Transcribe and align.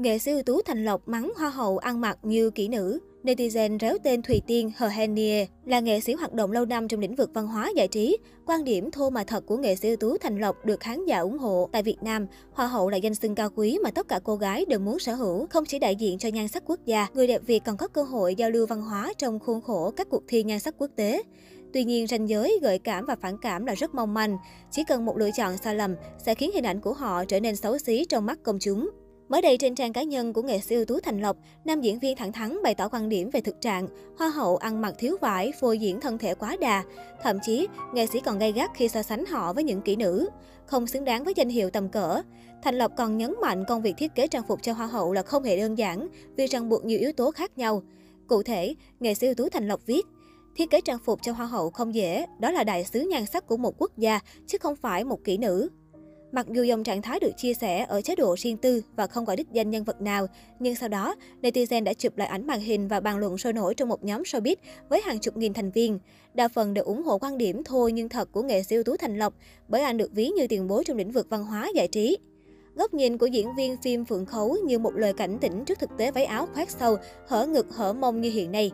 Nghệ 0.00 0.18
sĩ 0.18 0.32
ưu 0.32 0.42
tú 0.42 0.62
Thành 0.62 0.84
Lộc 0.84 1.08
mắng 1.08 1.32
hoa 1.36 1.50
hậu 1.50 1.78
ăn 1.78 2.00
mặc 2.00 2.18
như 2.22 2.50
kỹ 2.50 2.68
nữ. 2.68 2.98
Netizen 3.24 3.78
réo 3.78 3.96
tên 4.04 4.22
Thùy 4.22 4.40
Tiên 4.46 4.72
Hờ 4.76 4.88
Henie 4.88 5.46
là 5.64 5.80
nghệ 5.80 6.00
sĩ 6.00 6.12
hoạt 6.12 6.32
động 6.32 6.52
lâu 6.52 6.64
năm 6.64 6.88
trong 6.88 7.00
lĩnh 7.00 7.14
vực 7.14 7.30
văn 7.34 7.46
hóa 7.46 7.70
giải 7.76 7.88
trí. 7.88 8.16
Quan 8.46 8.64
điểm 8.64 8.90
thô 8.90 9.10
mà 9.10 9.24
thật 9.24 9.46
của 9.46 9.56
nghệ 9.56 9.76
sĩ 9.76 9.88
ưu 9.88 9.96
tú 9.96 10.18
Thành 10.18 10.38
Lộc 10.38 10.64
được 10.64 10.80
khán 10.80 11.04
giả 11.04 11.18
ủng 11.18 11.38
hộ. 11.38 11.68
Tại 11.72 11.82
Việt 11.82 12.02
Nam, 12.02 12.26
hoa 12.52 12.66
hậu 12.66 12.90
là 12.90 12.96
danh 12.96 13.14
xưng 13.14 13.34
cao 13.34 13.50
quý 13.56 13.78
mà 13.84 13.90
tất 13.90 14.08
cả 14.08 14.20
cô 14.24 14.36
gái 14.36 14.64
đều 14.68 14.78
muốn 14.78 14.98
sở 14.98 15.14
hữu, 15.14 15.46
không 15.46 15.64
chỉ 15.64 15.78
đại 15.78 15.96
diện 15.96 16.18
cho 16.18 16.28
nhan 16.28 16.48
sắc 16.48 16.62
quốc 16.66 16.80
gia, 16.84 17.06
người 17.14 17.26
đẹp 17.26 17.42
Việt 17.46 17.62
còn 17.64 17.76
có 17.76 17.88
cơ 17.88 18.02
hội 18.02 18.34
giao 18.34 18.50
lưu 18.50 18.66
văn 18.66 18.82
hóa 18.82 19.12
trong 19.18 19.38
khuôn 19.38 19.60
khổ 19.60 19.90
các 19.90 20.08
cuộc 20.10 20.22
thi 20.28 20.42
nhan 20.42 20.60
sắc 20.60 20.74
quốc 20.78 20.90
tế. 20.96 21.22
Tuy 21.72 21.84
nhiên, 21.84 22.06
ranh 22.06 22.28
giới, 22.28 22.58
gợi 22.62 22.78
cảm 22.78 23.06
và 23.06 23.16
phản 23.16 23.38
cảm 23.38 23.66
là 23.66 23.74
rất 23.74 23.94
mong 23.94 24.14
manh. 24.14 24.38
Chỉ 24.70 24.84
cần 24.84 25.04
một 25.04 25.16
lựa 25.16 25.30
chọn 25.36 25.56
sai 25.56 25.74
lầm 25.74 25.94
sẽ 26.18 26.34
khiến 26.34 26.50
hình 26.54 26.66
ảnh 26.66 26.80
của 26.80 26.92
họ 26.92 27.24
trở 27.24 27.40
nên 27.40 27.56
xấu 27.56 27.78
xí 27.78 28.04
trong 28.04 28.26
mắt 28.26 28.38
công 28.42 28.58
chúng. 28.58 28.90
Mới 29.30 29.42
đây 29.42 29.56
trên 29.56 29.74
trang 29.74 29.92
cá 29.92 30.02
nhân 30.02 30.32
của 30.32 30.42
nghệ 30.42 30.60
sĩ 30.60 30.74
ưu 30.74 30.84
tú 30.84 31.00
Thành 31.00 31.20
Lộc, 31.20 31.36
nam 31.64 31.80
diễn 31.80 31.98
viên 31.98 32.16
thẳng 32.16 32.32
thắn 32.32 32.62
bày 32.62 32.74
tỏ 32.74 32.88
quan 32.88 33.08
điểm 33.08 33.30
về 33.30 33.40
thực 33.40 33.60
trạng 33.60 33.88
hoa 34.18 34.28
hậu 34.28 34.56
ăn 34.56 34.80
mặc 34.80 34.94
thiếu 34.98 35.16
vải, 35.20 35.52
phô 35.60 35.72
diễn 35.72 36.00
thân 36.00 36.18
thể 36.18 36.34
quá 36.34 36.56
đà. 36.60 36.84
Thậm 37.22 37.38
chí, 37.42 37.68
nghệ 37.94 38.06
sĩ 38.06 38.20
còn 38.20 38.38
gay 38.38 38.52
gắt 38.52 38.70
khi 38.74 38.88
so 38.88 39.02
sánh 39.02 39.26
họ 39.26 39.52
với 39.52 39.64
những 39.64 39.82
kỹ 39.82 39.96
nữ, 39.96 40.28
không 40.66 40.86
xứng 40.86 41.04
đáng 41.04 41.24
với 41.24 41.34
danh 41.36 41.48
hiệu 41.48 41.70
tầm 41.70 41.88
cỡ. 41.88 42.22
Thành 42.62 42.74
Lộc 42.78 42.92
còn 42.96 43.18
nhấn 43.18 43.34
mạnh 43.40 43.64
công 43.68 43.82
việc 43.82 43.94
thiết 43.98 44.14
kế 44.14 44.26
trang 44.26 44.42
phục 44.48 44.62
cho 44.62 44.72
hoa 44.72 44.86
hậu 44.86 45.12
là 45.12 45.22
không 45.22 45.44
hề 45.44 45.56
đơn 45.56 45.78
giản 45.78 46.08
vì 46.36 46.46
ràng 46.46 46.68
buộc 46.68 46.84
nhiều 46.84 46.98
yếu 46.98 47.12
tố 47.12 47.30
khác 47.30 47.58
nhau. 47.58 47.82
Cụ 48.26 48.42
thể, 48.42 48.74
nghệ 49.00 49.14
sĩ 49.14 49.26
ưu 49.26 49.34
tú 49.34 49.48
Thành 49.48 49.68
Lộc 49.68 49.86
viết, 49.86 50.06
Thiết 50.56 50.70
kế 50.70 50.80
trang 50.80 50.98
phục 50.98 51.22
cho 51.22 51.32
hoa 51.32 51.46
hậu 51.46 51.70
không 51.70 51.94
dễ, 51.94 52.26
đó 52.38 52.50
là 52.50 52.64
đại 52.64 52.84
sứ 52.84 53.00
nhan 53.00 53.26
sắc 53.26 53.46
của 53.46 53.56
một 53.56 53.74
quốc 53.78 53.98
gia, 53.98 54.20
chứ 54.46 54.58
không 54.58 54.76
phải 54.76 55.04
một 55.04 55.24
kỹ 55.24 55.36
nữ. 55.36 55.68
Mặc 56.32 56.46
dù 56.48 56.62
dòng 56.62 56.84
trạng 56.84 57.02
thái 57.02 57.20
được 57.20 57.30
chia 57.36 57.54
sẻ 57.54 57.86
ở 57.88 58.02
chế 58.02 58.16
độ 58.16 58.34
riêng 58.38 58.56
tư 58.56 58.82
và 58.96 59.06
không 59.06 59.24
gọi 59.24 59.36
đích 59.36 59.50
danh 59.52 59.70
nhân 59.70 59.84
vật 59.84 60.00
nào, 60.00 60.26
nhưng 60.58 60.74
sau 60.74 60.88
đó, 60.88 61.14
netizen 61.42 61.84
đã 61.84 61.92
chụp 61.92 62.18
lại 62.18 62.28
ảnh 62.28 62.46
màn 62.46 62.60
hình 62.60 62.88
và 62.88 63.00
bàn 63.00 63.18
luận 63.18 63.38
sôi 63.38 63.52
nổi 63.52 63.74
trong 63.74 63.88
một 63.88 64.04
nhóm 64.04 64.22
showbiz 64.22 64.56
với 64.88 65.00
hàng 65.00 65.18
chục 65.18 65.36
nghìn 65.36 65.52
thành 65.52 65.70
viên. 65.70 65.98
Đa 66.34 66.48
phần 66.48 66.74
đều 66.74 66.84
ủng 66.84 67.02
hộ 67.02 67.18
quan 67.18 67.38
điểm 67.38 67.64
thôi 67.64 67.92
nhưng 67.92 68.08
thật 68.08 68.32
của 68.32 68.42
nghệ 68.42 68.62
sĩ 68.62 68.76
ưu 68.76 68.82
tú 68.82 68.96
Thành 68.96 69.18
Lộc, 69.18 69.34
bởi 69.68 69.82
anh 69.82 69.96
được 69.96 70.12
ví 70.12 70.28
như 70.28 70.46
tiền 70.46 70.68
bối 70.68 70.84
trong 70.84 70.96
lĩnh 70.96 71.12
vực 71.12 71.26
văn 71.30 71.44
hóa 71.44 71.70
giải 71.74 71.88
trí. 71.88 72.18
Góc 72.74 72.94
nhìn 72.94 73.18
của 73.18 73.26
diễn 73.26 73.54
viên 73.56 73.76
phim 73.82 74.04
Phượng 74.04 74.26
Khấu 74.26 74.56
như 74.64 74.78
một 74.78 74.94
lời 74.94 75.12
cảnh 75.12 75.38
tỉnh 75.38 75.64
trước 75.64 75.78
thực 75.78 75.90
tế 75.98 76.10
váy 76.10 76.24
áo 76.24 76.48
khoét 76.54 76.70
sâu, 76.70 76.96
hở 77.28 77.46
ngực 77.46 77.66
hở 77.74 77.92
mông 77.92 78.20
như 78.20 78.30
hiện 78.30 78.52
nay. 78.52 78.70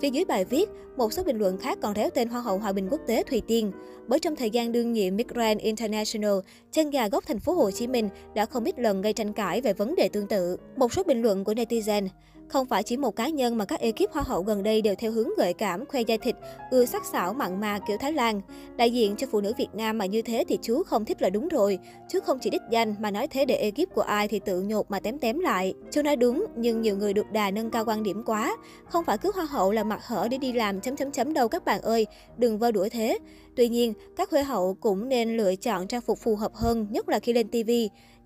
Phía 0.00 0.10
dưới 0.10 0.24
bài 0.24 0.44
viết, 0.44 0.68
một 0.96 1.12
số 1.12 1.22
bình 1.22 1.38
luận 1.38 1.58
khác 1.58 1.78
còn 1.82 1.94
réo 1.94 2.10
tên 2.10 2.28
Hoa 2.28 2.40
hậu 2.40 2.58
Hòa 2.58 2.72
bình 2.72 2.88
quốc 2.90 3.00
tế 3.06 3.22
Thùy 3.22 3.42
Tiên. 3.46 3.72
Bởi 4.06 4.18
trong 4.18 4.36
thời 4.36 4.50
gian 4.50 4.72
đương 4.72 4.92
nhiệm 4.92 5.16
Miss 5.16 5.28
Grand 5.28 5.60
International, 5.60 6.38
chân 6.72 6.90
gà 6.90 7.08
gốc 7.08 7.24
thành 7.26 7.40
phố 7.40 7.52
Hồ 7.52 7.70
Chí 7.70 7.86
Minh 7.86 8.08
đã 8.34 8.46
không 8.46 8.64
ít 8.64 8.78
lần 8.78 9.02
gây 9.02 9.12
tranh 9.12 9.32
cãi 9.32 9.60
về 9.60 9.72
vấn 9.72 9.94
đề 9.94 10.08
tương 10.08 10.26
tự. 10.26 10.56
Một 10.76 10.92
số 10.92 11.02
bình 11.02 11.22
luận 11.22 11.44
của 11.44 11.52
netizen, 11.52 12.08
không 12.48 12.66
phải 12.66 12.82
chỉ 12.82 12.96
một 12.96 13.16
cá 13.16 13.28
nhân 13.28 13.58
mà 13.58 13.64
các 13.64 13.80
ekip 13.80 14.12
hoa 14.12 14.22
hậu 14.22 14.42
gần 14.42 14.62
đây 14.62 14.82
đều 14.82 14.94
theo 14.94 15.12
hướng 15.12 15.28
gợi 15.38 15.52
cảm, 15.52 15.86
khoe 15.86 16.00
da 16.00 16.16
thịt, 16.22 16.36
ưa 16.70 16.84
sắc 16.84 17.04
sảo 17.04 17.32
mặn 17.32 17.60
mà 17.60 17.78
kiểu 17.78 17.96
Thái 18.00 18.12
Lan. 18.12 18.40
Đại 18.76 18.90
diện 18.90 19.16
cho 19.16 19.26
phụ 19.30 19.40
nữ 19.40 19.52
Việt 19.58 19.68
Nam 19.72 19.98
mà 19.98 20.06
như 20.06 20.22
thế 20.22 20.44
thì 20.48 20.58
chú 20.62 20.82
không 20.82 21.04
thích 21.04 21.22
là 21.22 21.30
đúng 21.30 21.48
rồi. 21.48 21.78
Chú 22.08 22.20
không 22.20 22.38
chỉ 22.38 22.50
đích 22.50 22.62
danh 22.70 22.94
mà 23.00 23.10
nói 23.10 23.28
thế 23.28 23.44
để 23.44 23.54
ekip 23.54 23.94
của 23.94 24.02
ai 24.02 24.28
thì 24.28 24.38
tự 24.38 24.62
nhột 24.62 24.90
mà 24.90 25.00
tém 25.00 25.18
tém 25.18 25.38
lại. 25.38 25.74
Chú 25.90 26.02
nói 26.02 26.16
đúng, 26.16 26.46
nhưng 26.56 26.80
nhiều 26.82 26.96
người 26.96 27.12
được 27.12 27.32
đà 27.32 27.50
nâng 27.50 27.70
cao 27.70 27.84
quan 27.84 28.02
điểm 28.02 28.22
quá. 28.26 28.56
Không 28.88 29.04
phải 29.04 29.18
cứ 29.18 29.32
hoa 29.34 29.44
hậu 29.44 29.72
là 29.72 29.84
mặt 29.84 30.00
hở 30.06 30.28
để 30.30 30.38
đi 30.38 30.52
làm 30.52 30.80
chấm 30.80 30.96
chấm 30.96 31.10
chấm 31.10 31.34
đâu 31.34 31.48
các 31.48 31.64
bạn 31.64 31.82
ơi, 31.82 32.06
đừng 32.36 32.58
vơ 32.58 32.72
đuổi 32.72 32.90
thế. 32.90 33.18
Tuy 33.58 33.68
nhiên, 33.68 33.92
các 34.16 34.30
huế 34.30 34.42
hậu 34.42 34.74
cũng 34.80 35.08
nên 35.08 35.36
lựa 35.36 35.56
chọn 35.56 35.86
trang 35.86 36.00
phục 36.00 36.18
phù 36.18 36.36
hợp 36.36 36.54
hơn, 36.54 36.86
nhất 36.90 37.08
là 37.08 37.18
khi 37.18 37.32
lên 37.32 37.48
TV. 37.48 37.70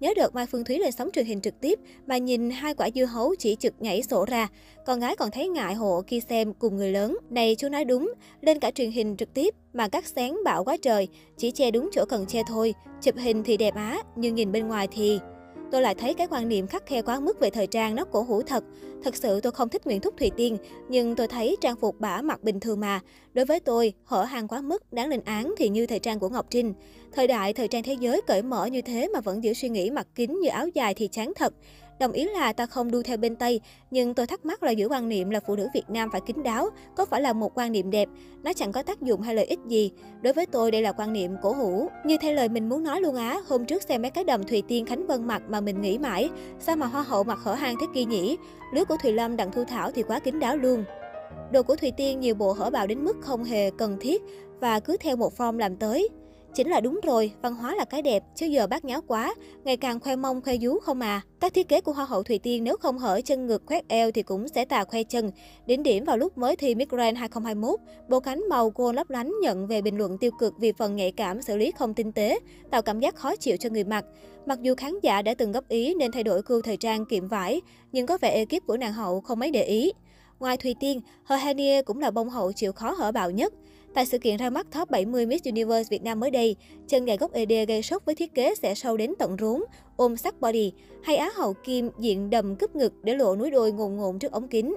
Nhớ 0.00 0.14
được 0.16 0.34
Mai 0.34 0.46
Phương 0.46 0.64
Thúy 0.64 0.78
lên 0.78 0.92
sóng 0.92 1.10
truyền 1.12 1.26
hình 1.26 1.40
trực 1.40 1.60
tiếp 1.60 1.78
mà 2.06 2.18
nhìn 2.18 2.50
hai 2.50 2.74
quả 2.74 2.88
dưa 2.94 3.04
hấu 3.04 3.34
chỉ 3.38 3.56
trực 3.56 3.74
nhảy 3.80 4.02
sổ 4.02 4.24
ra. 4.24 4.48
Con 4.86 5.00
gái 5.00 5.16
còn 5.16 5.30
thấy 5.30 5.48
ngại 5.48 5.74
hộ 5.74 6.02
khi 6.06 6.20
xem 6.20 6.54
cùng 6.54 6.76
người 6.76 6.90
lớn. 6.92 7.18
Này 7.30 7.54
chú 7.58 7.68
nói 7.68 7.84
đúng, 7.84 8.12
lên 8.40 8.58
cả 8.58 8.70
truyền 8.70 8.90
hình 8.90 9.16
trực 9.16 9.34
tiếp 9.34 9.54
mà 9.72 9.88
cắt 9.88 10.06
sáng 10.06 10.40
bạo 10.44 10.64
quá 10.64 10.76
trời, 10.82 11.08
chỉ 11.36 11.50
che 11.50 11.70
đúng 11.70 11.90
chỗ 11.92 12.04
cần 12.04 12.26
che 12.26 12.42
thôi. 12.46 12.74
Chụp 13.02 13.14
hình 13.18 13.42
thì 13.42 13.56
đẹp 13.56 13.74
á, 13.74 14.02
nhưng 14.16 14.34
nhìn 14.34 14.52
bên 14.52 14.68
ngoài 14.68 14.88
thì 14.92 15.18
tôi 15.72 15.82
lại 15.82 15.94
thấy 15.94 16.14
cái 16.14 16.26
quan 16.30 16.48
niệm 16.48 16.66
khắc 16.66 16.86
khe 16.86 17.02
quá 17.02 17.20
mức 17.20 17.40
về 17.40 17.50
thời 17.50 17.66
trang 17.66 17.94
nó 17.94 18.04
cổ 18.04 18.22
hủ 18.22 18.42
thật. 18.42 18.64
Thật 19.04 19.16
sự 19.16 19.40
tôi 19.40 19.52
không 19.52 19.68
thích 19.68 19.86
Nguyễn 19.86 20.00
Thúc 20.00 20.14
Thùy 20.18 20.30
Tiên, 20.36 20.56
nhưng 20.88 21.16
tôi 21.16 21.28
thấy 21.28 21.56
trang 21.60 21.76
phục 21.76 22.00
bả 22.00 22.22
mặc 22.22 22.42
bình 22.42 22.60
thường 22.60 22.80
mà. 22.80 23.00
Đối 23.34 23.44
với 23.44 23.60
tôi, 23.60 23.92
hở 24.04 24.22
hàng 24.22 24.48
quá 24.48 24.60
mức, 24.60 24.92
đáng 24.92 25.08
lên 25.08 25.20
án 25.24 25.54
thì 25.58 25.68
như 25.68 25.86
thời 25.86 25.98
trang 25.98 26.18
của 26.18 26.28
Ngọc 26.28 26.46
Trinh. 26.50 26.74
Thời 27.12 27.26
đại, 27.26 27.52
thời 27.52 27.68
trang 27.68 27.82
thế 27.82 27.96
giới 28.00 28.20
cởi 28.26 28.42
mở 28.42 28.66
như 28.66 28.82
thế 28.82 29.08
mà 29.14 29.20
vẫn 29.20 29.44
giữ 29.44 29.54
suy 29.54 29.68
nghĩ 29.68 29.90
mặc 29.90 30.06
kín 30.14 30.40
như 30.40 30.48
áo 30.48 30.68
dài 30.68 30.94
thì 30.94 31.08
chán 31.08 31.32
thật. 31.36 31.54
Đồng 32.02 32.12
ý 32.12 32.24
là 32.24 32.52
ta 32.52 32.66
không 32.66 32.90
đu 32.90 33.02
theo 33.02 33.16
bên 33.16 33.36
Tây, 33.36 33.60
nhưng 33.90 34.14
tôi 34.14 34.26
thắc 34.26 34.44
mắc 34.44 34.62
là 34.62 34.70
giữ 34.70 34.88
quan 34.88 35.08
niệm 35.08 35.30
là 35.30 35.40
phụ 35.46 35.56
nữ 35.56 35.68
Việt 35.74 35.90
Nam 35.90 36.08
phải 36.12 36.20
kín 36.26 36.42
đáo, 36.42 36.70
có 36.96 37.04
phải 37.04 37.20
là 37.20 37.32
một 37.32 37.58
quan 37.58 37.72
niệm 37.72 37.90
đẹp, 37.90 38.08
nó 38.42 38.52
chẳng 38.52 38.72
có 38.72 38.82
tác 38.82 39.02
dụng 39.02 39.20
hay 39.20 39.34
lợi 39.34 39.44
ích 39.44 39.58
gì. 39.66 39.90
Đối 40.22 40.32
với 40.32 40.46
tôi 40.46 40.70
đây 40.70 40.82
là 40.82 40.92
quan 40.92 41.12
niệm 41.12 41.36
cổ 41.42 41.52
hủ. 41.52 41.88
Như 42.04 42.16
theo 42.20 42.34
lời 42.34 42.48
mình 42.48 42.68
muốn 42.68 42.84
nói 42.84 43.00
luôn 43.00 43.14
á, 43.14 43.40
hôm 43.46 43.64
trước 43.64 43.82
xem 43.82 44.02
mấy 44.02 44.10
cái 44.10 44.24
đầm 44.24 44.44
Thùy 44.44 44.62
Tiên 44.68 44.86
Khánh 44.86 45.06
Vân 45.06 45.26
mặc 45.26 45.42
mà 45.48 45.60
mình 45.60 45.80
nghĩ 45.80 45.98
mãi, 45.98 46.30
sao 46.60 46.76
mà 46.76 46.86
hoa 46.86 47.02
hậu 47.02 47.24
mặc 47.24 47.38
hở 47.42 47.54
hang 47.54 47.76
thế 47.80 47.86
kia 47.94 48.04
nhỉ? 48.04 48.36
Lứa 48.74 48.84
của 48.84 48.96
Thùy 48.96 49.12
Lâm 49.12 49.36
Đặng 49.36 49.52
Thu 49.52 49.64
Thảo 49.64 49.90
thì 49.90 50.02
quá 50.02 50.18
kín 50.18 50.40
đáo 50.40 50.56
luôn. 50.56 50.84
Đồ 51.52 51.62
của 51.62 51.76
Thùy 51.76 51.92
Tiên 51.96 52.20
nhiều 52.20 52.34
bộ 52.34 52.52
hở 52.52 52.70
bạo 52.70 52.86
đến 52.86 53.04
mức 53.04 53.16
không 53.20 53.44
hề 53.44 53.70
cần 53.70 53.96
thiết 54.00 54.22
và 54.60 54.80
cứ 54.80 54.96
theo 55.00 55.16
một 55.16 55.32
form 55.38 55.58
làm 55.58 55.76
tới. 55.76 56.08
Chính 56.54 56.68
là 56.68 56.80
đúng 56.80 57.00
rồi, 57.02 57.32
văn 57.42 57.54
hóa 57.54 57.74
là 57.74 57.84
cái 57.84 58.02
đẹp, 58.02 58.22
chứ 58.34 58.46
giờ 58.46 58.66
bác 58.66 58.84
nháo 58.84 59.00
quá, 59.06 59.34
ngày 59.64 59.76
càng 59.76 60.00
khoe 60.00 60.16
mông 60.16 60.40
khoe 60.42 60.56
dú 60.56 60.78
không 60.78 61.00
à. 61.00 61.20
Các 61.40 61.54
thiết 61.54 61.68
kế 61.68 61.80
của 61.80 61.92
Hoa 61.92 62.04
hậu 62.04 62.22
Thùy 62.22 62.38
Tiên 62.38 62.64
nếu 62.64 62.76
không 62.76 62.98
hở 62.98 63.20
chân 63.24 63.46
ngực 63.46 63.62
khoét 63.66 63.88
eo 63.88 64.10
thì 64.10 64.22
cũng 64.22 64.48
sẽ 64.48 64.64
tà 64.64 64.84
khoe 64.84 65.02
chân. 65.02 65.30
Đỉnh 65.66 65.82
điểm 65.82 66.04
vào 66.04 66.16
lúc 66.16 66.38
mới 66.38 66.56
thi 66.56 66.74
Miss 66.74 66.90
Grand 66.90 67.18
2021, 67.18 67.80
bộ 68.08 68.20
cánh 68.20 68.44
màu 68.48 68.70
cô 68.70 68.92
lấp 68.92 69.10
lánh 69.10 69.32
nhận 69.42 69.66
về 69.66 69.82
bình 69.82 69.98
luận 69.98 70.18
tiêu 70.18 70.30
cực 70.38 70.54
vì 70.58 70.72
phần 70.72 70.96
nhạy 70.96 71.12
cảm 71.12 71.42
xử 71.42 71.56
lý 71.56 71.70
không 71.70 71.94
tinh 71.94 72.12
tế, 72.12 72.38
tạo 72.70 72.82
cảm 72.82 73.00
giác 73.00 73.14
khó 73.14 73.36
chịu 73.36 73.56
cho 73.56 73.70
người 73.70 73.84
mặc. 73.84 74.04
Mặc 74.46 74.58
dù 74.62 74.74
khán 74.74 74.92
giả 75.02 75.22
đã 75.22 75.34
từng 75.34 75.52
góp 75.52 75.68
ý 75.68 75.94
nên 75.94 76.12
thay 76.12 76.22
đổi 76.22 76.42
cưu 76.42 76.62
thời 76.62 76.76
trang 76.76 77.06
kiệm 77.06 77.28
vải, 77.28 77.60
nhưng 77.92 78.06
có 78.06 78.18
vẻ 78.20 78.30
ekip 78.30 78.66
của 78.66 78.76
nàng 78.76 78.92
hậu 78.92 79.20
không 79.20 79.38
mấy 79.38 79.50
để 79.50 79.62
ý. 79.64 79.92
Ngoài 80.40 80.56
Thùy 80.56 80.74
Tiên, 80.80 81.00
Hờ 81.24 81.36
Hanie 81.36 81.82
cũng 81.82 82.00
là 82.00 82.10
bông 82.10 82.30
hậu 82.30 82.52
chịu 82.52 82.72
khó 82.72 82.92
hở 82.92 83.12
bạo 83.12 83.30
nhất. 83.30 83.52
Tại 83.94 84.06
sự 84.06 84.18
kiện 84.18 84.36
ra 84.36 84.50
mắt 84.50 84.66
top 84.78 84.90
70 84.90 85.26
Miss 85.26 85.44
Universe 85.44 85.88
Việt 85.90 86.02
Nam 86.02 86.20
mới 86.20 86.30
đây, 86.30 86.56
chân 86.88 87.04
gài 87.04 87.16
gốc 87.16 87.32
ED 87.32 87.68
gây 87.68 87.82
sốc 87.82 88.04
với 88.04 88.14
thiết 88.14 88.34
kế 88.34 88.54
sẽ 88.54 88.74
sâu 88.74 88.96
đến 88.96 89.12
tận 89.18 89.36
rốn, 89.40 89.62
ôm 89.96 90.16
sắc 90.16 90.40
body, 90.40 90.72
hay 91.02 91.16
Á 91.16 91.30
hậu 91.36 91.54
Kim 91.54 91.90
diện 91.98 92.30
đầm 92.30 92.56
cúp 92.56 92.76
ngực 92.76 92.92
để 93.02 93.14
lộ 93.14 93.36
núi 93.36 93.50
đôi 93.50 93.72
ngồn 93.72 93.96
ngộn 93.96 94.18
trước 94.18 94.32
ống 94.32 94.48
kính. 94.48 94.74